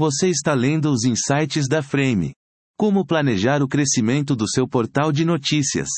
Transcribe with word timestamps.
Você 0.00 0.30
está 0.30 0.54
lendo 0.54 0.90
os 0.90 1.04
insights 1.04 1.68
da 1.68 1.82
Frame. 1.82 2.32
Como 2.74 3.04
planejar 3.04 3.62
o 3.62 3.68
crescimento 3.68 4.34
do 4.34 4.48
seu 4.48 4.66
portal 4.66 5.12
de 5.12 5.26
notícias. 5.26 5.90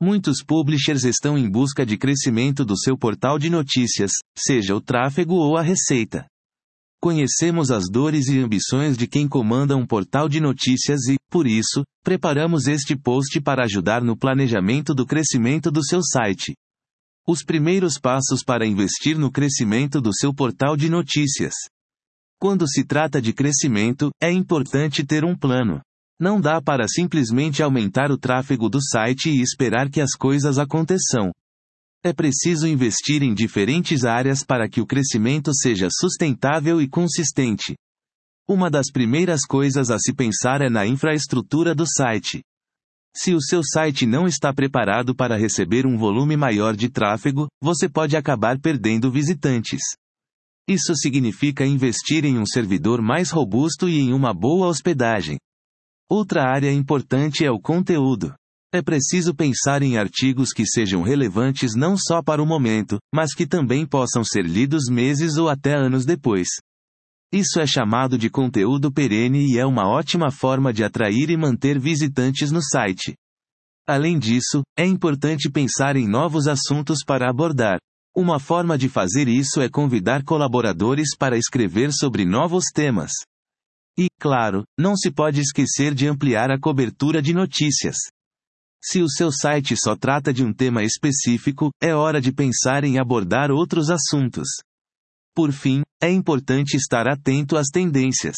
Muitos 0.00 0.44
publishers 0.44 1.02
estão 1.02 1.36
em 1.36 1.50
busca 1.50 1.84
de 1.84 1.98
crescimento 1.98 2.64
do 2.64 2.78
seu 2.78 2.96
portal 2.96 3.36
de 3.36 3.50
notícias, 3.50 4.12
seja 4.38 4.76
o 4.76 4.80
tráfego 4.80 5.34
ou 5.34 5.56
a 5.56 5.60
receita. 5.60 6.24
Conhecemos 7.02 7.72
as 7.72 7.90
dores 7.90 8.28
e 8.28 8.38
ambições 8.38 8.96
de 8.96 9.08
quem 9.08 9.26
comanda 9.26 9.76
um 9.76 9.84
portal 9.84 10.28
de 10.28 10.38
notícias 10.38 11.08
e, 11.08 11.16
por 11.28 11.48
isso, 11.48 11.82
preparamos 12.04 12.68
este 12.68 12.96
post 12.96 13.40
para 13.40 13.64
ajudar 13.64 14.04
no 14.04 14.16
planejamento 14.16 14.94
do 14.94 15.04
crescimento 15.04 15.68
do 15.68 15.84
seu 15.84 16.00
site. 16.00 16.54
Os 17.26 17.42
primeiros 17.42 17.98
passos 17.98 18.44
para 18.44 18.64
investir 18.64 19.18
no 19.18 19.32
crescimento 19.32 20.00
do 20.00 20.14
seu 20.14 20.32
portal 20.32 20.76
de 20.76 20.88
notícias. 20.88 21.54
Quando 22.40 22.68
se 22.68 22.84
trata 22.84 23.20
de 23.20 23.32
crescimento, 23.32 24.10
é 24.20 24.30
importante 24.30 25.04
ter 25.04 25.24
um 25.24 25.36
plano. 25.36 25.80
Não 26.20 26.40
dá 26.40 26.60
para 26.60 26.86
simplesmente 26.86 27.62
aumentar 27.62 28.10
o 28.10 28.18
tráfego 28.18 28.68
do 28.68 28.80
site 28.80 29.30
e 29.30 29.42
esperar 29.42 29.90
que 29.90 30.00
as 30.00 30.12
coisas 30.12 30.58
aconteçam. 30.58 31.32
É 32.04 32.12
preciso 32.12 32.66
investir 32.68 33.22
em 33.22 33.32
diferentes 33.32 34.04
áreas 34.04 34.44
para 34.44 34.68
que 34.68 34.80
o 34.80 34.86
crescimento 34.86 35.54
seja 35.54 35.88
sustentável 35.90 36.80
e 36.80 36.88
consistente. 36.88 37.74
Uma 38.46 38.70
das 38.70 38.90
primeiras 38.92 39.40
coisas 39.40 39.90
a 39.90 39.98
se 39.98 40.12
pensar 40.12 40.60
é 40.60 40.68
na 40.68 40.86
infraestrutura 40.86 41.74
do 41.74 41.86
site. 41.86 42.42
Se 43.16 43.32
o 43.32 43.40
seu 43.40 43.62
site 43.64 44.04
não 44.04 44.26
está 44.26 44.52
preparado 44.52 45.14
para 45.14 45.36
receber 45.36 45.86
um 45.86 45.96
volume 45.96 46.36
maior 46.36 46.76
de 46.76 46.90
tráfego, 46.90 47.48
você 47.62 47.88
pode 47.88 48.16
acabar 48.16 48.60
perdendo 48.60 49.10
visitantes. 49.10 49.80
Isso 50.68 50.94
significa 50.94 51.66
investir 51.66 52.24
em 52.24 52.38
um 52.38 52.46
servidor 52.46 53.02
mais 53.02 53.30
robusto 53.30 53.88
e 53.88 53.98
em 53.98 54.14
uma 54.14 54.32
boa 54.32 54.66
hospedagem. 54.66 55.38
Outra 56.08 56.44
área 56.44 56.72
importante 56.72 57.44
é 57.44 57.50
o 57.50 57.60
conteúdo. 57.60 58.34
É 58.72 58.82
preciso 58.82 59.34
pensar 59.34 59.82
em 59.82 59.98
artigos 59.98 60.52
que 60.52 60.66
sejam 60.66 61.02
relevantes 61.02 61.74
não 61.76 61.96
só 61.96 62.22
para 62.22 62.42
o 62.42 62.46
momento, 62.46 62.98
mas 63.14 63.34
que 63.34 63.46
também 63.46 63.86
possam 63.86 64.24
ser 64.24 64.44
lidos 64.44 64.84
meses 64.90 65.36
ou 65.36 65.48
até 65.48 65.76
anos 65.76 66.04
depois. 66.04 66.48
Isso 67.32 67.60
é 67.60 67.66
chamado 67.66 68.16
de 68.16 68.30
conteúdo 68.30 68.92
perene 68.92 69.52
e 69.52 69.58
é 69.58 69.66
uma 69.66 69.88
ótima 69.88 70.30
forma 70.30 70.72
de 70.72 70.82
atrair 70.82 71.30
e 71.30 71.36
manter 71.36 71.78
visitantes 71.78 72.50
no 72.50 72.62
site. 72.62 73.14
Além 73.86 74.18
disso, 74.18 74.62
é 74.78 74.86
importante 74.86 75.50
pensar 75.50 75.94
em 75.94 76.08
novos 76.08 76.48
assuntos 76.48 77.00
para 77.06 77.28
abordar. 77.28 77.78
Uma 78.16 78.38
forma 78.38 78.78
de 78.78 78.88
fazer 78.88 79.26
isso 79.26 79.60
é 79.60 79.68
convidar 79.68 80.22
colaboradores 80.22 81.16
para 81.18 81.36
escrever 81.36 81.92
sobre 81.92 82.24
novos 82.24 82.66
temas. 82.72 83.10
E, 83.98 84.06
claro, 84.20 84.62
não 84.78 84.96
se 84.96 85.10
pode 85.10 85.40
esquecer 85.40 85.92
de 85.94 86.06
ampliar 86.06 86.48
a 86.50 86.58
cobertura 86.58 87.20
de 87.20 87.34
notícias. 87.34 87.96
Se 88.80 89.00
o 89.00 89.08
seu 89.08 89.32
site 89.32 89.74
só 89.76 89.96
trata 89.96 90.32
de 90.32 90.44
um 90.44 90.52
tema 90.52 90.84
específico, 90.84 91.70
é 91.82 91.92
hora 91.92 92.20
de 92.20 92.30
pensar 92.30 92.84
em 92.84 92.98
abordar 92.98 93.50
outros 93.50 93.90
assuntos. 93.90 94.48
Por 95.34 95.50
fim, 95.50 95.82
é 96.00 96.08
importante 96.08 96.76
estar 96.76 97.08
atento 97.08 97.56
às 97.56 97.66
tendências. 97.66 98.36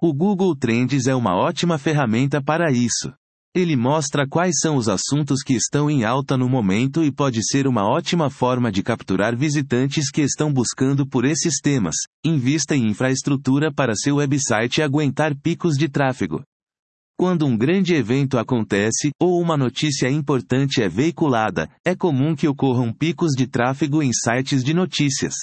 O 0.00 0.14
Google 0.14 0.56
Trends 0.56 1.06
é 1.06 1.14
uma 1.14 1.36
ótima 1.36 1.76
ferramenta 1.76 2.42
para 2.42 2.70
isso. 2.70 3.12
Ele 3.54 3.76
mostra 3.76 4.28
quais 4.28 4.56
são 4.60 4.76
os 4.76 4.88
assuntos 4.88 5.42
que 5.42 5.54
estão 5.54 5.90
em 5.90 6.04
alta 6.04 6.36
no 6.36 6.48
momento 6.48 7.02
e 7.02 7.10
pode 7.10 7.40
ser 7.42 7.66
uma 7.66 7.88
ótima 7.88 8.28
forma 8.28 8.70
de 8.70 8.82
capturar 8.82 9.36
visitantes 9.36 10.10
que 10.10 10.20
estão 10.20 10.52
buscando 10.52 11.06
por 11.06 11.24
esses 11.24 11.58
temas. 11.60 11.94
Invista 12.24 12.76
em 12.76 12.88
infraestrutura 12.88 13.72
para 13.72 13.96
seu 13.96 14.16
website 14.16 14.82
aguentar 14.82 15.34
picos 15.34 15.76
de 15.76 15.88
tráfego. 15.88 16.42
Quando 17.18 17.46
um 17.46 17.56
grande 17.56 17.94
evento 17.94 18.38
acontece, 18.38 19.10
ou 19.20 19.40
uma 19.40 19.56
notícia 19.56 20.08
importante 20.08 20.80
é 20.80 20.88
veiculada, 20.88 21.68
é 21.84 21.96
comum 21.96 22.36
que 22.36 22.46
ocorram 22.46 22.92
picos 22.92 23.32
de 23.32 23.46
tráfego 23.48 24.02
em 24.02 24.12
sites 24.12 24.62
de 24.62 24.72
notícias. 24.72 25.34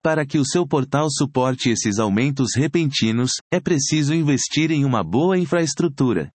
Para 0.00 0.24
que 0.24 0.38
o 0.38 0.44
seu 0.44 0.66
portal 0.66 1.08
suporte 1.10 1.70
esses 1.70 1.98
aumentos 1.98 2.54
repentinos, 2.54 3.32
é 3.52 3.58
preciso 3.58 4.14
investir 4.14 4.70
em 4.70 4.84
uma 4.84 5.02
boa 5.02 5.36
infraestrutura. 5.36 6.30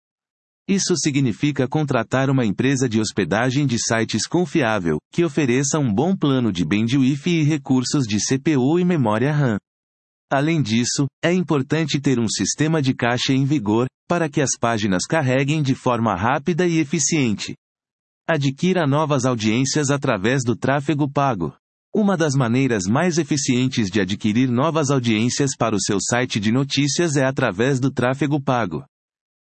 Isso 0.68 0.98
significa 0.98 1.66
contratar 1.66 2.30
uma 2.30 2.46
empresa 2.46 2.90
de 2.90 3.00
hospedagem 3.00 3.66
de 3.66 3.78
sites 3.80 4.28
confiável, 4.28 4.98
que 5.14 5.24
ofereça 5.24 5.80
um 5.80 5.94
bom 5.94 6.14
plano 6.14 6.52
de 6.52 6.66
bandwidth 6.66 7.26
e 7.26 7.42
recursos 7.42 8.06
de 8.06 8.18
CPU 8.18 8.78
e 8.78 8.84
memória 8.84 9.32
RAM. 9.32 9.58
Além 10.30 10.62
disso, 10.62 11.08
é 11.24 11.32
importante 11.32 12.02
ter 12.02 12.20
um 12.20 12.28
sistema 12.28 12.82
de 12.82 12.94
caixa 12.94 13.32
em 13.32 13.46
vigor, 13.46 13.88
para 14.10 14.28
que 14.28 14.42
as 14.42 14.58
páginas 14.60 15.06
carreguem 15.06 15.62
de 15.62 15.74
forma 15.74 16.14
rápida 16.14 16.68
e 16.68 16.80
eficiente. 16.80 17.56
Adquira 18.28 18.86
novas 18.86 19.24
audiências 19.24 19.90
através 19.90 20.44
do 20.44 20.54
tráfego 20.54 21.10
pago. 21.10 21.56
Uma 21.96 22.18
das 22.18 22.36
maneiras 22.36 22.84
mais 22.86 23.18
eficientes 23.18 23.90
de 23.90 24.02
adquirir 24.02 24.50
novas 24.50 24.92
audiências 24.92 25.52
para 25.58 25.74
o 25.74 25.82
seu 25.82 25.98
site 26.02 26.42
de 26.42 26.52
notícias 26.52 27.16
é 27.16 27.26
através 27.26 27.80
do 27.80 27.90
tráfego 27.90 28.42
pago. 28.42 28.84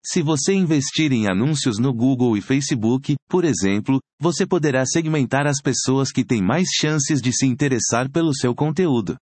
Se 0.05 0.21
você 0.21 0.53
investir 0.53 1.13
em 1.13 1.29
anúncios 1.29 1.79
no 1.79 1.95
Google 1.95 2.37
e 2.37 2.41
Facebook, 2.41 3.15
por 3.29 3.45
exemplo, 3.45 4.01
você 4.21 4.45
poderá 4.45 4.85
segmentar 4.85 5.47
as 5.47 5.61
pessoas 5.63 6.11
que 6.11 6.25
têm 6.25 6.43
mais 6.43 6.69
chances 6.75 7.23
de 7.23 7.33
se 7.33 7.47
interessar 7.47 8.11
pelo 8.11 8.35
seu 8.35 8.53
conteúdo. 8.53 9.17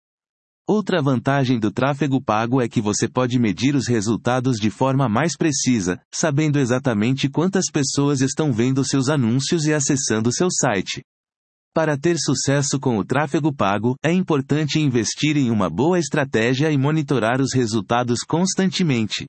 Outra 0.66 1.02
vantagem 1.02 1.58
do 1.58 1.70
tráfego 1.70 2.22
pago 2.22 2.62
é 2.62 2.68
que 2.68 2.80
você 2.80 3.06
pode 3.06 3.38
medir 3.38 3.74
os 3.74 3.86
resultados 3.86 4.56
de 4.56 4.70
forma 4.70 5.06
mais 5.06 5.36
precisa, 5.36 6.00
sabendo 6.14 6.58
exatamente 6.58 7.28
quantas 7.28 7.66
pessoas 7.70 8.22
estão 8.22 8.50
vendo 8.50 8.82
seus 8.82 9.10
anúncios 9.10 9.66
e 9.66 9.74
acessando 9.74 10.32
seu 10.32 10.48
site. 10.50 11.02
Para 11.74 11.98
ter 11.98 12.16
sucesso 12.18 12.80
com 12.80 12.96
o 12.96 13.04
tráfego 13.04 13.54
pago, 13.54 13.96
é 14.02 14.12
importante 14.12 14.80
investir 14.80 15.36
em 15.36 15.50
uma 15.50 15.68
boa 15.68 15.98
estratégia 15.98 16.70
e 16.70 16.78
monitorar 16.78 17.40
os 17.40 17.52
resultados 17.52 18.20
constantemente. 18.20 19.26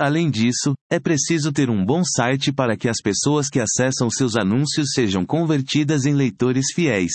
Além 0.00 0.30
disso, 0.30 0.72
é 0.90 0.98
preciso 0.98 1.52
ter 1.52 1.68
um 1.68 1.84
bom 1.84 2.02
site 2.02 2.50
para 2.50 2.74
que 2.74 2.88
as 2.88 2.96
pessoas 3.02 3.50
que 3.50 3.60
acessam 3.60 4.08
seus 4.08 4.34
anúncios 4.34 4.92
sejam 4.94 5.26
convertidas 5.26 6.06
em 6.06 6.14
leitores 6.14 6.72
fiéis. 6.74 7.12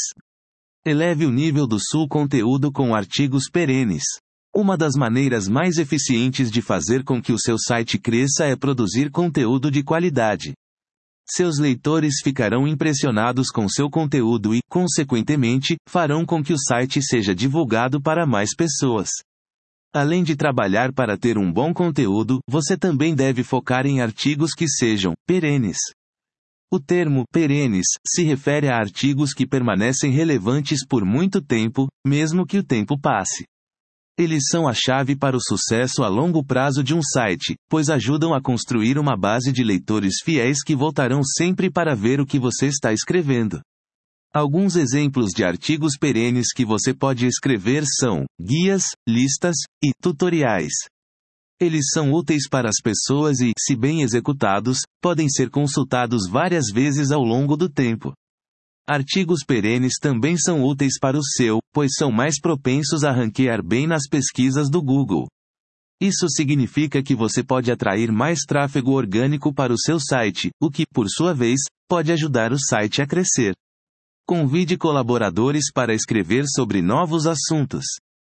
Eleve 0.85 1.25
o 1.25 1.31
nível 1.31 1.65
do 1.65 1.79
seu 1.79 2.07
conteúdo 2.07 2.71
com 2.71 2.93
artigos 2.93 3.49
perenes. 3.51 4.03
Uma 4.55 4.77
das 4.77 4.93
maneiras 4.93 5.47
mais 5.47 5.79
eficientes 5.79 6.51
de 6.51 6.61
fazer 6.61 7.03
com 7.03 7.19
que 7.19 7.33
o 7.33 7.39
seu 7.39 7.57
site 7.57 7.97
cresça 7.97 8.45
é 8.45 8.55
produzir 8.55 9.09
conteúdo 9.09 9.71
de 9.71 9.81
qualidade. 9.81 10.53
Seus 11.27 11.57
leitores 11.57 12.21
ficarão 12.23 12.67
impressionados 12.67 13.49
com 13.49 13.67
seu 13.67 13.89
conteúdo 13.89 14.53
e, 14.53 14.59
consequentemente, 14.69 15.75
farão 15.89 16.23
com 16.23 16.43
que 16.43 16.53
o 16.53 16.59
site 16.59 17.01
seja 17.01 17.33
divulgado 17.33 17.99
para 17.99 18.27
mais 18.27 18.55
pessoas. 18.55 19.09
Além 19.95 20.25
de 20.25 20.35
trabalhar 20.35 20.91
para 20.91 21.17
ter 21.17 21.37
um 21.37 21.49
bom 21.49 21.73
conteúdo, 21.73 22.41
você 22.49 22.75
também 22.75 23.15
deve 23.15 23.45
focar 23.45 23.85
em 23.85 24.01
artigos 24.01 24.51
que 24.51 24.67
sejam 24.67 25.13
perenes. 25.25 25.77
O 26.69 26.81
termo 26.81 27.23
perenes 27.31 27.85
se 28.05 28.21
refere 28.21 28.67
a 28.67 28.75
artigos 28.75 29.31
que 29.31 29.47
permanecem 29.47 30.11
relevantes 30.11 30.85
por 30.85 31.05
muito 31.05 31.41
tempo, 31.41 31.87
mesmo 32.05 32.45
que 32.45 32.57
o 32.57 32.63
tempo 32.63 32.99
passe. 32.99 33.45
Eles 34.19 34.43
são 34.51 34.67
a 34.67 34.73
chave 34.73 35.15
para 35.15 35.37
o 35.37 35.41
sucesso 35.41 36.03
a 36.03 36.09
longo 36.09 36.43
prazo 36.43 36.83
de 36.83 36.93
um 36.93 37.01
site, 37.01 37.55
pois 37.69 37.89
ajudam 37.89 38.33
a 38.33 38.41
construir 38.41 38.99
uma 38.99 39.15
base 39.15 39.53
de 39.53 39.63
leitores 39.63 40.15
fiéis 40.25 40.61
que 40.61 40.75
voltarão 40.75 41.23
sempre 41.23 41.71
para 41.71 41.95
ver 41.95 42.19
o 42.19 42.25
que 42.25 42.37
você 42.37 42.67
está 42.67 42.91
escrevendo. 42.91 43.61
Alguns 44.35 44.75
exemplos 44.75 45.31
de 45.33 45.45
artigos 45.45 45.93
perenes 45.97 46.51
que 46.53 46.65
você 46.65 46.93
pode 46.93 47.25
escrever 47.25 47.85
são 47.85 48.25
guias, 48.37 48.83
listas 49.07 49.55
e 49.81 49.91
tutoriais. 50.03 50.73
Eles 51.57 51.85
são 51.93 52.11
úteis 52.11 52.49
para 52.49 52.67
as 52.67 52.75
pessoas 52.83 53.39
e, 53.39 53.53
se 53.57 53.77
bem 53.77 54.01
executados, 54.01 54.79
podem 55.01 55.29
ser 55.29 55.49
consultados 55.49 56.27
várias 56.29 56.65
vezes 56.69 57.11
ao 57.11 57.21
longo 57.21 57.55
do 57.55 57.69
tempo. 57.69 58.11
Artigos 58.85 59.39
perenes 59.47 59.93
também 60.01 60.35
são 60.37 60.65
úteis 60.65 60.99
para 60.99 61.17
o 61.17 61.23
seu, 61.23 61.59
pois 61.73 61.93
são 61.97 62.11
mais 62.11 62.37
propensos 62.37 63.05
a 63.05 63.13
ranquear 63.13 63.63
bem 63.63 63.87
nas 63.87 64.05
pesquisas 64.05 64.69
do 64.69 64.81
Google. 64.81 65.27
Isso 66.01 66.27
significa 66.27 67.01
que 67.01 67.15
você 67.15 67.41
pode 67.41 67.71
atrair 67.71 68.11
mais 68.11 68.39
tráfego 68.45 68.91
orgânico 68.91 69.53
para 69.53 69.71
o 69.71 69.79
seu 69.79 69.97
site, 69.97 70.49
o 70.61 70.69
que, 70.69 70.83
por 70.93 71.07
sua 71.07 71.33
vez, 71.33 71.61
pode 71.87 72.11
ajudar 72.11 72.51
o 72.51 72.59
site 72.59 73.01
a 73.01 73.07
crescer. 73.07 73.53
Convide 74.27 74.75
colaboradores 74.75 75.65
para 75.71 75.93
escrever 75.93 76.45
sobre 76.47 76.81
novos 76.81 77.27
assuntos. 77.27 77.85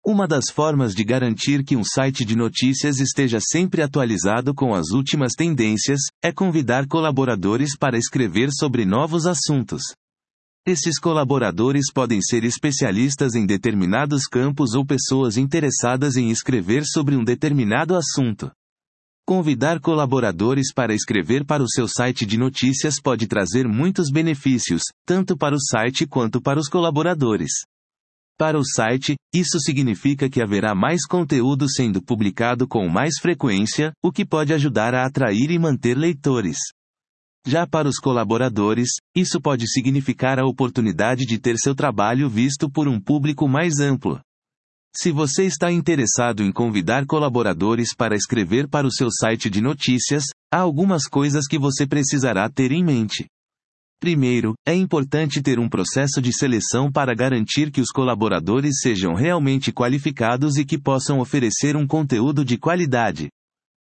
Uma 0.06 0.28
das 0.28 0.52
formas 0.54 0.94
de 0.94 1.06
garantir 1.06 1.64
que 1.64 1.78
um 1.78 1.86
site 1.86 2.26
de 2.26 2.36
notícias 2.36 3.00
esteja 3.00 3.40
sempre 3.40 3.82
atualizado 3.82 4.54
com 4.54 4.76
as 4.76 4.90
últimas 4.90 5.32
tendências 5.38 6.02
é 6.22 6.34
convidar 6.34 6.86
colaboradores 6.86 7.78
para 7.78 7.98
escrever 7.98 8.50
sobre 8.52 8.84
novos 8.84 9.26
assuntos. 9.26 9.84
Esses 10.68 11.00
colaboradores 11.00 11.86
podem 11.94 12.22
ser 12.22 12.44
especialistas 12.44 13.34
em 13.34 13.46
determinados 13.46 14.28
campos 14.28 14.74
ou 14.74 14.86
pessoas 14.86 15.38
interessadas 15.38 16.18
em 16.18 16.30
escrever 16.30 16.84
sobre 16.84 17.16
um 17.16 17.24
determinado 17.24 17.96
assunto. 17.96 18.52
Convidar 19.28 19.80
colaboradores 19.80 20.72
para 20.72 20.94
escrever 20.94 21.44
para 21.44 21.64
o 21.64 21.68
seu 21.68 21.88
site 21.88 22.28
de 22.28 22.38
notícias 22.38 23.02
pode 23.02 23.26
trazer 23.26 23.68
muitos 23.68 24.12
benefícios, 24.12 24.84
tanto 25.04 25.36
para 25.36 25.56
o 25.56 25.60
site 25.60 26.06
quanto 26.06 26.40
para 26.40 26.60
os 26.60 26.70
colaboradores. 26.70 27.50
Para 28.38 28.60
o 28.60 28.64
site, 28.64 29.16
isso 29.34 29.60
significa 29.60 30.30
que 30.30 30.44
haverá 30.44 30.76
mais 30.76 31.08
conteúdo 31.08 31.68
sendo 31.68 32.04
publicado 32.04 32.68
com 32.68 32.88
mais 32.88 33.16
frequência, 33.20 33.92
o 34.04 34.12
que 34.12 34.24
pode 34.24 34.54
ajudar 34.54 34.94
a 34.94 35.08
atrair 35.08 35.50
e 35.50 35.58
manter 35.58 35.98
leitores. 35.98 36.58
Já 37.48 37.66
para 37.66 37.90
os 37.90 37.98
colaboradores, 37.98 38.90
isso 39.16 39.42
pode 39.42 39.68
significar 39.68 40.38
a 40.38 40.46
oportunidade 40.46 41.26
de 41.26 41.40
ter 41.40 41.58
seu 41.58 41.74
trabalho 41.74 42.30
visto 42.30 42.70
por 42.70 42.88
um 42.88 43.02
público 43.02 43.48
mais 43.48 43.80
amplo. 43.80 44.22
Se 44.98 45.12
você 45.12 45.44
está 45.44 45.70
interessado 45.70 46.42
em 46.42 46.54
convidar 46.54 47.06
colaboradores 47.06 47.94
para 47.94 48.16
escrever 48.16 48.70
para 48.70 48.88
o 48.88 48.92
seu 48.92 49.10
site 49.12 49.50
de 49.50 49.60
notícias, 49.60 50.24
há 50.50 50.60
algumas 50.60 51.04
coisas 51.04 51.48
que 51.48 51.60
você 51.60 51.86
precisará 51.86 52.50
ter 52.50 52.72
em 52.72 52.82
mente. 52.82 53.26
Primeiro, 54.00 54.54
é 54.66 54.74
importante 54.74 55.42
ter 55.42 55.60
um 55.60 55.68
processo 55.68 56.22
de 56.22 56.32
seleção 56.32 56.90
para 56.90 57.14
garantir 57.14 57.72
que 57.72 57.82
os 57.82 57.90
colaboradores 57.90 58.80
sejam 58.82 59.14
realmente 59.14 59.74
qualificados 59.74 60.56
e 60.56 60.64
que 60.64 60.78
possam 60.78 61.20
oferecer 61.20 61.76
um 61.76 61.86
conteúdo 61.86 62.46
de 62.46 62.58
qualidade. 62.58 63.28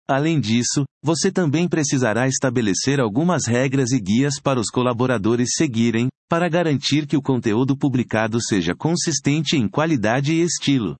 Além 0.09 0.39
disso, 0.39 0.85
você 1.03 1.33
também 1.33 1.69
precisará 1.69 2.29
estabelecer 2.29 3.01
algumas 3.01 3.47
regras 3.49 3.91
e 3.91 4.01
guias 4.01 4.35
para 4.41 4.61
os 4.61 4.69
colaboradores 4.69 5.55
seguirem, 5.57 6.09
para 6.33 6.49
garantir 6.49 7.07
que 7.07 7.15
o 7.15 7.21
conteúdo 7.21 7.77
publicado 7.77 8.43
seja 8.43 8.75
consistente 8.75 9.55
em 9.55 9.69
qualidade 9.69 10.33
e 10.33 10.41
estilo. 10.41 10.97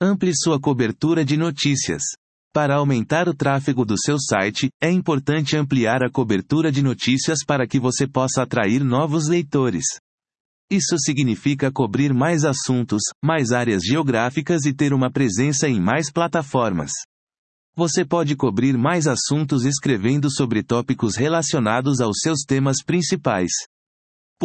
Amplie 0.00 0.32
sua 0.34 0.58
cobertura 0.58 1.22
de 1.22 1.36
notícias. 1.36 2.02
Para 2.50 2.76
aumentar 2.76 3.28
o 3.28 3.34
tráfego 3.34 3.84
do 3.84 3.94
seu 4.00 4.18
site, 4.18 4.70
é 4.80 4.90
importante 4.90 5.54
ampliar 5.54 6.02
a 6.02 6.10
cobertura 6.10 6.72
de 6.72 6.82
notícias 6.82 7.44
para 7.46 7.66
que 7.66 7.78
você 7.78 8.06
possa 8.06 8.42
atrair 8.42 8.82
novos 8.82 9.28
leitores. 9.28 9.84
Isso 10.70 10.96
significa 10.96 11.70
cobrir 11.70 12.14
mais 12.14 12.42
assuntos, 12.46 13.02
mais 13.22 13.52
áreas 13.52 13.82
geográficas 13.84 14.64
e 14.64 14.72
ter 14.72 14.94
uma 14.94 15.10
presença 15.10 15.68
em 15.68 15.78
mais 15.78 16.10
plataformas. 16.10 16.90
Você 17.76 18.02
pode 18.02 18.34
cobrir 18.34 18.78
mais 18.78 19.06
assuntos 19.06 19.66
escrevendo 19.66 20.30
sobre 20.30 20.62
tópicos 20.62 21.16
relacionados 21.16 22.00
aos 22.00 22.16
seus 22.22 22.44
temas 22.48 22.78
principais. 22.82 23.52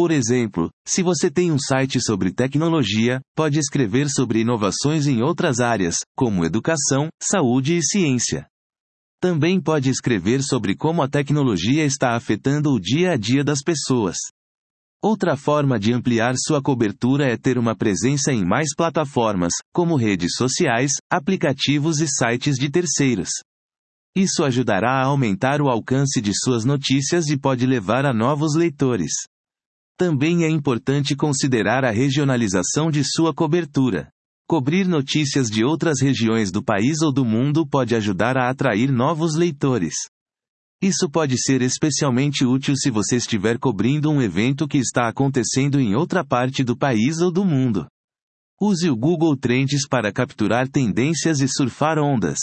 Por 0.00 0.12
exemplo, 0.12 0.70
se 0.88 1.02
você 1.02 1.30
tem 1.30 1.52
um 1.52 1.58
site 1.58 2.00
sobre 2.00 2.32
tecnologia, 2.32 3.20
pode 3.36 3.58
escrever 3.58 4.08
sobre 4.08 4.40
inovações 4.40 5.06
em 5.06 5.20
outras 5.20 5.60
áreas, 5.60 5.96
como 6.16 6.42
educação, 6.42 7.10
saúde 7.22 7.76
e 7.76 7.82
ciência. 7.82 8.46
Também 9.20 9.60
pode 9.60 9.90
escrever 9.90 10.42
sobre 10.42 10.74
como 10.74 11.02
a 11.02 11.06
tecnologia 11.06 11.84
está 11.84 12.16
afetando 12.16 12.70
o 12.70 12.80
dia 12.80 13.12
a 13.12 13.16
dia 13.18 13.44
das 13.44 13.60
pessoas. 13.60 14.16
Outra 15.02 15.36
forma 15.36 15.78
de 15.78 15.92
ampliar 15.92 16.32
sua 16.38 16.62
cobertura 16.62 17.30
é 17.30 17.36
ter 17.36 17.58
uma 17.58 17.76
presença 17.76 18.32
em 18.32 18.42
mais 18.42 18.74
plataformas, 18.74 19.52
como 19.70 19.96
redes 19.96 20.32
sociais, 20.34 20.92
aplicativos 21.12 22.00
e 22.00 22.08
sites 22.08 22.56
de 22.56 22.70
terceiros. 22.70 23.28
Isso 24.16 24.44
ajudará 24.44 25.02
a 25.02 25.04
aumentar 25.04 25.60
o 25.60 25.68
alcance 25.68 26.22
de 26.22 26.32
suas 26.34 26.64
notícias 26.64 27.28
e 27.28 27.38
pode 27.38 27.66
levar 27.66 28.06
a 28.06 28.14
novos 28.14 28.56
leitores. 28.56 29.12
Também 30.00 30.44
é 30.44 30.48
importante 30.48 31.14
considerar 31.14 31.84
a 31.84 31.90
regionalização 31.90 32.90
de 32.90 33.04
sua 33.04 33.34
cobertura. 33.34 34.10
Cobrir 34.48 34.88
notícias 34.88 35.50
de 35.50 35.62
outras 35.62 36.00
regiões 36.00 36.50
do 36.50 36.64
país 36.64 37.02
ou 37.02 37.12
do 37.12 37.22
mundo 37.22 37.66
pode 37.66 37.94
ajudar 37.94 38.34
a 38.38 38.48
atrair 38.48 38.90
novos 38.90 39.36
leitores. 39.36 39.92
Isso 40.80 41.06
pode 41.10 41.36
ser 41.38 41.60
especialmente 41.60 42.46
útil 42.46 42.74
se 42.76 42.90
você 42.90 43.16
estiver 43.16 43.58
cobrindo 43.58 44.10
um 44.10 44.22
evento 44.22 44.66
que 44.66 44.78
está 44.78 45.06
acontecendo 45.06 45.78
em 45.78 45.94
outra 45.94 46.24
parte 46.24 46.64
do 46.64 46.74
país 46.74 47.20
ou 47.20 47.30
do 47.30 47.44
mundo. 47.44 47.86
Use 48.58 48.88
o 48.88 48.96
Google 48.96 49.36
Trends 49.36 49.86
para 49.86 50.10
capturar 50.10 50.66
tendências 50.66 51.42
e 51.42 51.46
surfar 51.46 51.98
ondas. 51.98 52.38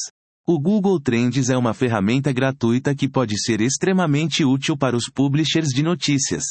O 0.48 0.60
Google 0.60 1.02
Trends 1.02 1.50
é 1.50 1.58
uma 1.58 1.74
ferramenta 1.74 2.32
gratuita 2.32 2.94
que 2.94 3.10
pode 3.10 3.34
ser 3.42 3.62
extremamente 3.62 4.46
útil 4.46 4.78
para 4.78 4.96
os 4.96 5.10
publishers 5.12 5.70
de 5.70 5.82
notícias. 5.82 6.44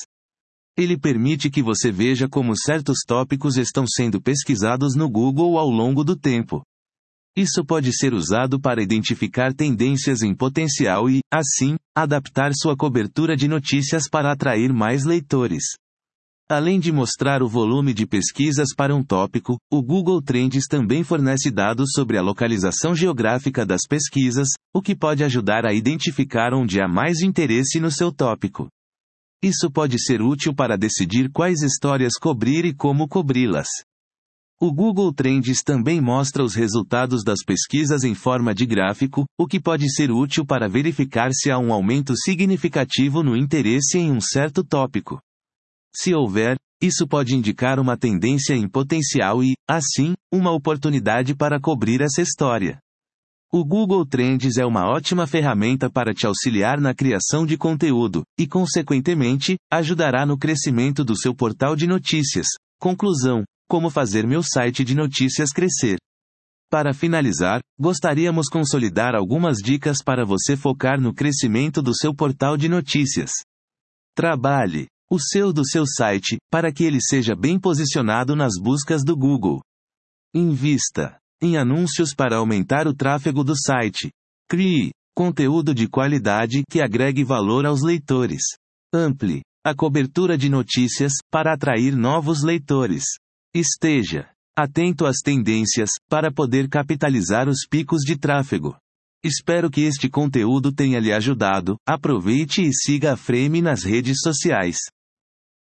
Ele 0.77 0.99
permite 0.99 1.49
que 1.49 1.63
você 1.63 1.91
veja 1.91 2.29
como 2.29 2.55
certos 2.55 2.99
tópicos 3.07 3.57
estão 3.57 3.87
sendo 3.87 4.21
pesquisados 4.21 4.95
no 4.95 5.09
Google 5.09 5.59
ao 5.59 5.71
longo 5.71 6.05
do 6.05 6.15
tempo. 6.15 6.63
Isso 7.35 7.65
pode 7.65 7.95
ser 7.97 8.13
usado 8.13 8.61
para 8.61 8.83
identificar 8.83 9.55
tendências 9.55 10.23
em 10.23 10.35
potencial 10.35 11.09
e, 11.09 11.21
assim, 11.33 11.77
adaptar 11.95 12.53
sua 12.55 12.77
cobertura 12.77 13.37
de 13.37 13.49
notícias 13.49 14.09
para 14.09 14.33
atrair 14.33 14.73
mais 14.73 15.05
leitores. 15.05 15.65
Além 16.49 16.79
de 16.79 16.93
mostrar 16.93 17.43
o 17.43 17.49
volume 17.49 17.93
de 17.93 18.07
pesquisas 18.07 18.69
para 18.75 18.95
um 18.95 19.03
tópico, 19.03 19.57
o 19.71 19.83
Google 19.83 20.23
Trends 20.23 20.67
também 20.69 21.03
fornece 21.03 21.51
dados 21.51 21.91
sobre 21.93 22.17
a 22.17 22.23
localização 22.23 22.95
geográfica 22.95 23.67
das 23.67 23.83
pesquisas, 23.89 24.49
o 24.75 24.81
que 24.81 24.95
pode 24.95 25.25
ajudar 25.25 25.67
a 25.67 25.75
identificar 25.75 26.55
onde 26.55 26.81
há 26.81 26.87
mais 26.87 27.21
interesse 27.21 27.81
no 27.81 27.91
seu 27.91 28.13
tópico. 28.13 28.69
Isso 29.43 29.71
pode 29.71 29.99
ser 30.03 30.23
útil 30.23 30.55
para 30.55 30.77
decidir 30.77 31.31
quais 31.31 31.63
histórias 31.63 32.15
cobrir 32.15 32.65
e 32.65 32.75
como 32.75 33.07
cobri-las. 33.07 33.69
O 34.59 34.73
Google 34.73 35.13
Trends 35.13 35.63
também 35.63 36.01
mostra 36.01 36.43
os 36.43 36.55
resultados 36.55 37.23
das 37.23 37.41
pesquisas 37.45 38.05
em 38.05 38.15
forma 38.15 38.55
de 38.55 38.65
gráfico, 38.65 39.27
o 39.39 39.47
que 39.47 39.61
pode 39.61 39.93
ser 39.93 40.11
útil 40.11 40.47
para 40.47 40.67
verificar 40.67 41.31
se 41.33 41.51
há 41.51 41.59
um 41.59 41.73
aumento 41.73 42.17
significativo 42.17 43.23
no 43.23 43.37
interesse 43.37 43.99
em 43.99 44.11
um 44.11 44.21
certo 44.21 44.65
tópico. 44.65 45.21
Se 45.95 46.15
houver, 46.15 46.57
isso 46.83 47.07
pode 47.07 47.35
indicar 47.35 47.79
uma 47.79 47.99
tendência 47.99 48.55
em 48.55 48.67
potencial 48.67 49.43
e, 49.45 49.53
assim, 49.69 50.15
uma 50.33 50.53
oportunidade 50.53 51.35
para 51.35 51.61
cobrir 51.61 52.01
essa 52.01 52.23
história. 52.23 52.79
O 53.53 53.65
Google 53.65 54.05
Trends 54.05 54.59
é 54.59 54.67
uma 54.67 54.89
ótima 54.91 55.25
ferramenta 55.27 55.89
para 55.89 56.13
te 56.13 56.27
auxiliar 56.27 56.81
na 56.81 56.93
criação 56.93 57.47
de 57.47 57.57
conteúdo, 57.57 58.25
e, 58.37 58.47
consequentemente, 58.47 59.57
ajudará 59.73 60.27
no 60.27 60.37
crescimento 60.37 61.05
do 61.05 61.17
seu 61.17 61.33
portal 61.35 61.77
de 61.77 61.87
notícias. 61.87 62.47
Conclusão: 62.81 63.45
Como 63.69 63.89
fazer 63.89 64.27
meu 64.27 64.43
site 64.43 64.83
de 64.83 64.97
notícias 64.97 65.51
crescer. 65.51 65.97
Para 66.69 66.93
finalizar, 66.93 67.61
gostaríamos 67.79 68.49
consolidar 68.49 69.15
algumas 69.15 69.59
dicas 69.59 69.99
para 70.05 70.25
você 70.25 70.57
focar 70.57 71.01
no 71.01 71.15
crescimento 71.15 71.81
do 71.81 71.95
seu 71.95 72.13
portal 72.13 72.57
de 72.57 72.69
notícias. 72.69 73.31
Trabalhe 74.17 74.89
o 75.09 75.21
seu 75.21 75.53
do 75.53 75.65
seu 75.65 75.87
site, 75.87 76.37
para 76.51 76.73
que 76.73 76.83
ele 76.83 76.99
seja 77.01 77.37
bem 77.37 77.61
posicionado 77.61 78.35
nas 78.35 78.55
buscas 78.61 79.05
do 79.05 79.17
Google. 79.17 79.61
Invista 80.35 81.17
em 81.43 81.57
anúncios 81.57 82.15
para 82.15 82.37
aumentar 82.37 82.87
o 82.87 82.95
tráfego 82.95 83.45
do 83.45 83.55
site. 83.57 84.11
Crie 84.49 84.91
conteúdo 85.15 85.75
de 85.75 85.89
qualidade 85.89 86.63
que 86.71 86.81
agregue 86.81 87.25
valor 87.25 87.65
aos 87.65 87.83
leitores. 87.83 88.43
Amplie 88.93 89.43
a 89.65 89.75
cobertura 89.75 90.39
de 90.39 90.49
notícias 90.49 91.15
para 91.31 91.53
atrair 91.53 91.97
novos 91.97 92.43
leitores. 92.43 93.05
Esteja 93.55 94.31
atento 94.57 95.05
às 95.05 95.17
tendências 95.19 95.91
para 96.09 96.33
poder 96.33 96.69
capitalizar 96.69 97.49
os 97.49 97.67
picos 97.69 98.03
de 98.03 98.17
tráfego. 98.17 98.77
Espero 99.25 99.69
que 99.69 99.81
este 99.83 100.09
conteúdo 100.09 100.73
tenha 100.73 101.01
lhe 101.01 101.13
ajudado. 101.13 101.77
Aproveite 101.87 102.63
e 102.63 102.73
siga 102.73 103.15
a 103.15 103.17
Frame 103.17 103.61
nas 103.61 103.83
redes 103.83 104.19
sociais. 104.23 104.79